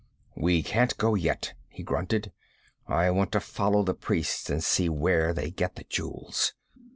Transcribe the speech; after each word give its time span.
'We 0.35 0.63
can't 0.63 0.97
go 0.97 1.13
yet,' 1.13 1.53
he 1.69 1.83
grunted. 1.83 2.31
'I 2.87 3.11
want 3.11 3.31
to 3.33 3.39
follow 3.39 3.83
the 3.83 3.93
priests 3.93 4.49
and 4.49 4.63
see 4.63 4.89
where 4.89 5.31
they 5.31 5.51
get 5.51 5.75
the 5.75 5.83
jewels. 5.83 6.53